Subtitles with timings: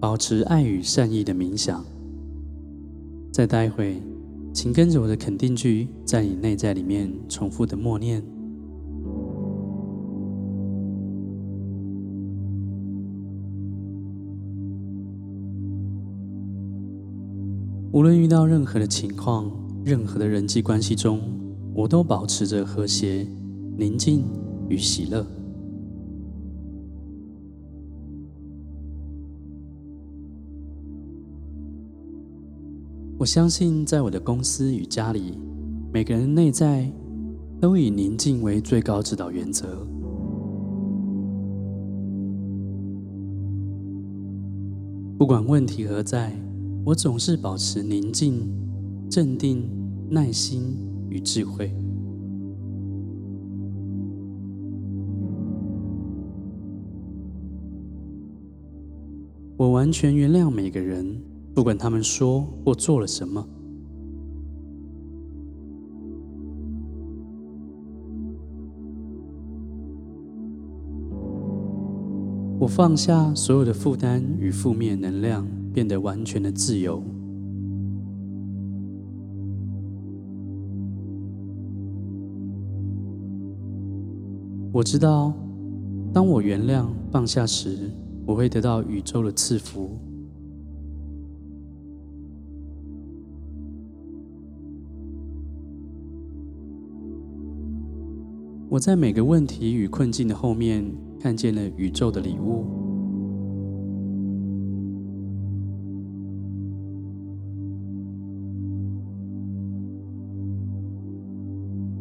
[0.00, 1.84] 保持爱与善意的冥想。
[3.32, 4.00] 再待会，
[4.52, 8.22] 请跟着我的肯定句，在你内在里面重复的默念。
[17.90, 19.50] 无论遇到任何的情况，
[19.84, 21.20] 任何的人际关系中，
[21.74, 23.26] 我都保持着和谐、
[23.76, 24.24] 宁静
[24.68, 25.26] 与喜乐。
[33.18, 35.36] 我相信，在我的公司与家里，
[35.92, 36.88] 每个人内在
[37.60, 39.84] 都以宁静为最高指导原则。
[45.18, 46.32] 不管问题何在，
[46.84, 48.48] 我总是保持宁静、
[49.10, 49.68] 镇定、
[50.08, 50.76] 耐心
[51.10, 51.72] 与智慧。
[59.56, 61.20] 我完全原谅每个人。
[61.58, 63.44] 不管他们说或做了什么。
[72.60, 75.44] 我放下所有的负担与负面能量
[75.74, 77.02] 变得完全的自由。
[84.72, 85.32] 我知道
[86.12, 87.90] 当我原谅放下时
[88.24, 89.98] 我会得到宇宙的赐福。
[98.70, 100.84] 我在每个问题与困境的后面，
[101.18, 102.66] 看见了宇宙的礼物。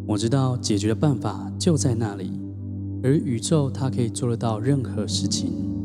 [0.06, 2.32] 我知道解决的办法就在那里，
[3.02, 5.77] 而宇宙它可以做得到任何事情。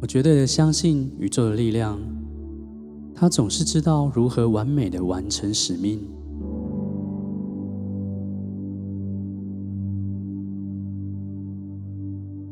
[0.00, 2.00] 我绝对的相信宇宙的力量，
[3.14, 6.00] 它总是知道如何完美的完成使命。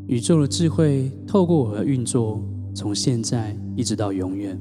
[0.06, 2.42] 宇宙的智慧透过我的运作，
[2.74, 4.58] 从现在一直到永远，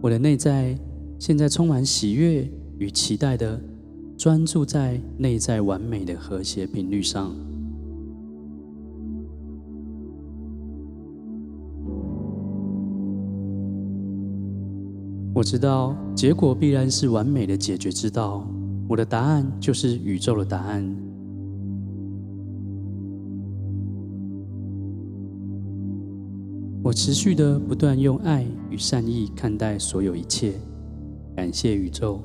[0.00, 0.74] 我的内在
[1.18, 3.60] 现在充满喜悦与期待的。
[4.18, 7.32] 专注在内在完美的和谐频率上，
[15.32, 18.44] 我知道结果必然是完美的解决之道。
[18.88, 20.84] 我的答案就是宇宙的答案。
[26.82, 30.54] 我持续的不断用爱与善意看待所有一切，
[31.36, 32.20] 感谢宇宙。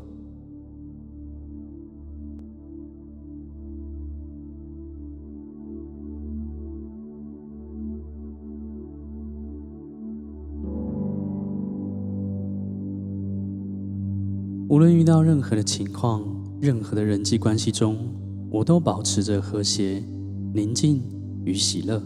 [14.73, 16.23] 无论遇到任何的情况，
[16.59, 17.95] 任何的人际关系中，
[18.49, 20.03] 我都保持着和谐、
[20.51, 20.99] 宁静
[21.45, 22.01] 与喜乐。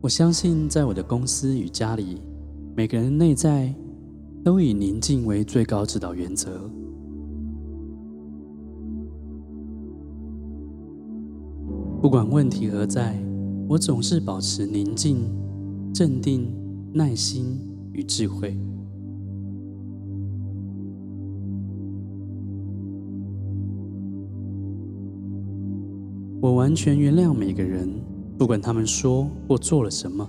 [0.00, 2.22] 我相信，在我的公司与家里，
[2.74, 3.74] 每个人内在
[4.42, 6.58] 都以宁静为最高指导原则。
[12.00, 13.29] 不管问题何在。
[13.70, 15.30] 我总是保持宁静、
[15.94, 16.52] 镇定、
[16.92, 17.56] 耐心
[17.92, 18.58] 与智慧。
[26.40, 27.88] 我完全原谅每个人，
[28.36, 30.28] 不管他们说或做了什么。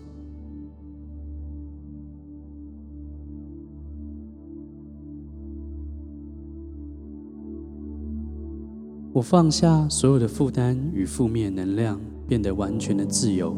[9.11, 11.99] 我放下所有的负担与负面能量。
[12.31, 13.54] 变得完全的自由。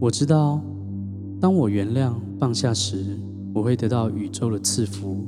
[0.00, 0.62] 我知道，
[1.38, 3.18] 当我原谅、放下时，
[3.52, 5.18] 我会得到宇宙的赐福。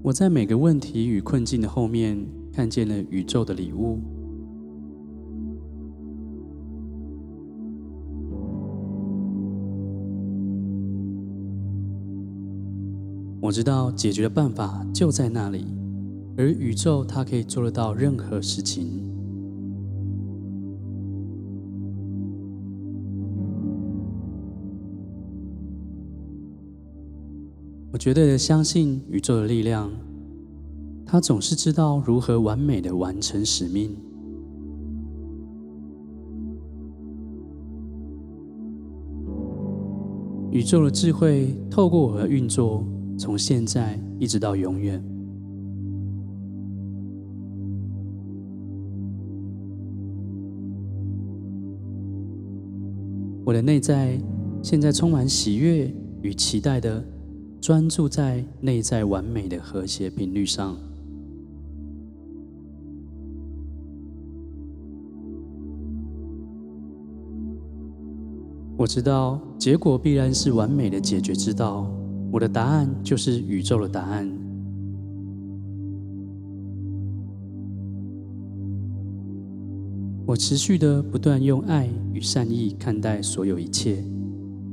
[0.00, 3.98] 我在每个问题与困境的后面，看见了宇宙的礼物。
[13.42, 15.64] 我知道解决的办法就在那里，
[16.36, 19.02] 而宇宙它可以做得到任何事情。
[27.90, 29.90] 我绝对的相信宇宙的力量，
[31.06, 33.96] 它总是知道如何完美的完成使命。
[40.50, 42.84] 宇宙的智慧透过我的运作。
[43.20, 44.98] 从现在一直到永远，
[53.44, 54.18] 我的内在
[54.62, 57.04] 现在充满喜悦与期待的，
[57.60, 60.74] 专注在内在完美的和谐频率上。
[68.78, 71.94] 我知道结果必然是完美的解决之道。
[72.32, 74.30] 我的答案就是宇宙的答案。
[80.26, 84.04] 我持续的不断用爱与善意看待所有一切，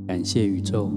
[0.06, 0.88] 感谢宇宙。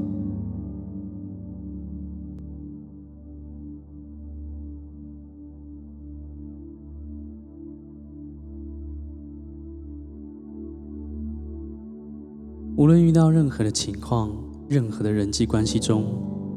[12.78, 14.32] 无论遇到任何的情况，
[14.70, 16.04] 任何的人际关系中。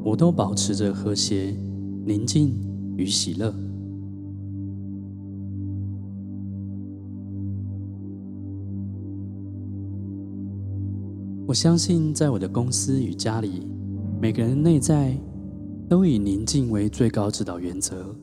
[0.05, 1.57] 我都保持着和谐、
[2.05, 2.55] 宁静
[2.95, 3.51] 与喜乐。
[11.47, 13.67] 我相信，在我的公司与家里，
[14.21, 15.17] 每个人内在
[15.89, 18.15] 都以宁静为最高指导原则。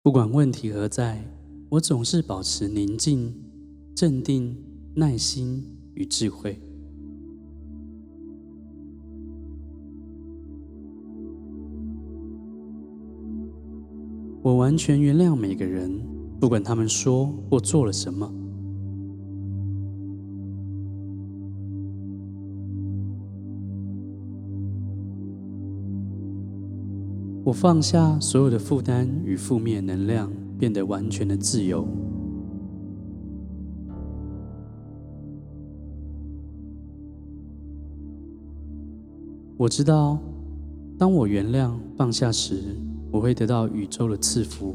[0.00, 1.24] 不管问题何在，
[1.70, 3.34] 我总是保持宁静、
[3.96, 4.56] 镇定、
[4.94, 6.60] 耐心与智慧。
[14.42, 16.00] 我完全原谅每个人。
[16.40, 18.28] 不管他们说或做了什么，
[27.44, 31.86] 我放下所有的负担与负面能量，变得完全的自由。
[39.62, 40.18] 我知道，
[40.98, 42.76] 当我原谅、放下时，
[43.12, 44.74] 我会得到宇宙的赐福。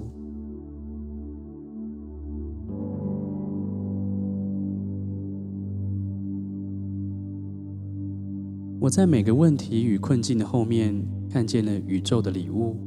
[8.80, 10.96] 我在每个问题与困境的后面，
[11.30, 12.78] 看见了宇宙的礼物。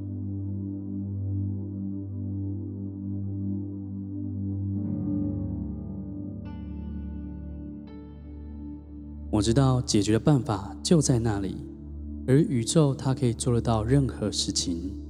[9.30, 11.56] 我知道解决的办法就在那里，
[12.26, 15.09] 而宇宙它可以做得到任何事情。